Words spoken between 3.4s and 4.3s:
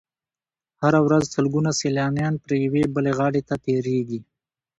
ته تېرېږي.